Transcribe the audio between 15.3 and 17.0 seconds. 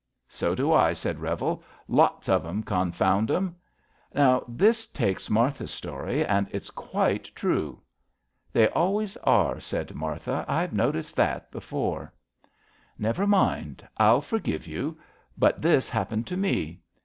But this hap pened to me.